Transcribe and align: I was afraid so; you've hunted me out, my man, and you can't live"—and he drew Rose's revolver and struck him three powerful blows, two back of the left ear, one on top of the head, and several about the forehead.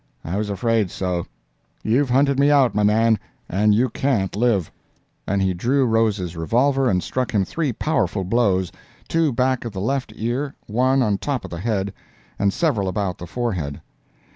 I 0.25 0.35
was 0.35 0.49
afraid 0.49 0.89
so; 0.89 1.27
you've 1.83 2.09
hunted 2.09 2.39
me 2.39 2.49
out, 2.49 2.73
my 2.73 2.81
man, 2.81 3.19
and 3.47 3.75
you 3.75 3.87
can't 3.87 4.35
live"—and 4.35 5.43
he 5.43 5.53
drew 5.53 5.85
Rose's 5.85 6.35
revolver 6.35 6.89
and 6.89 7.03
struck 7.03 7.31
him 7.35 7.45
three 7.45 7.71
powerful 7.71 8.23
blows, 8.23 8.71
two 9.07 9.31
back 9.31 9.63
of 9.63 9.73
the 9.73 9.79
left 9.79 10.11
ear, 10.15 10.55
one 10.65 11.03
on 11.03 11.19
top 11.19 11.45
of 11.45 11.51
the 11.51 11.59
head, 11.59 11.93
and 12.39 12.51
several 12.51 12.87
about 12.87 13.19
the 13.19 13.27
forehead. 13.27 13.79